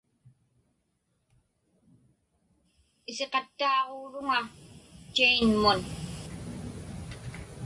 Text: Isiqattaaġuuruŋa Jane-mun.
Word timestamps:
Isiqattaaġuuruŋa 3.09 4.39
Jane-mun. 5.15 5.79